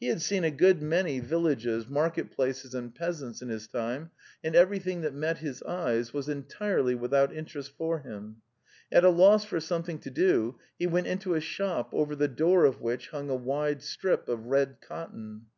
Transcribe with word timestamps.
He 0.00 0.06
had 0.06 0.22
seen 0.22 0.44
a 0.44 0.50
good 0.50 0.80
many 0.80 1.20
236 1.20 1.28
The 1.28 1.34
Tales 1.34 1.44
of 1.44 1.90
Chekhov 1.90 1.92
villages, 1.92 1.92
market 2.26 2.30
places, 2.34 2.74
and 2.74 2.94
peasants 2.94 3.42
in 3.42 3.48
his 3.50 3.68
time, 3.68 4.10
and 4.42 4.56
everything 4.56 5.02
that 5.02 5.12
met 5.14 5.38
his 5.40 5.62
eyes 5.64 6.14
was 6.14 6.26
entirely 6.26 6.94
without 6.94 7.34
interest 7.36 7.72
for 7.76 7.98
him. 7.98 8.36
At 8.90 9.04
a 9.04 9.10
loss 9.10 9.44
for 9.44 9.60
something 9.60 9.98
to 9.98 10.10
do, 10.10 10.58
he 10.78 10.86
went 10.86 11.06
into 11.06 11.34
a 11.34 11.40
shop 11.42 11.90
over 11.92 12.16
the 12.16 12.28
door 12.28 12.64
of 12.64 12.80
which 12.80 13.08
hung 13.10 13.28
a 13.28 13.36
wide 13.36 13.82
strip 13.82 14.26
of 14.30 14.46
red 14.46 14.78
cotton. 14.80 15.46